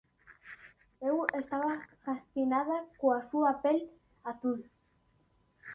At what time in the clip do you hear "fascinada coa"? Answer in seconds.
2.05-3.19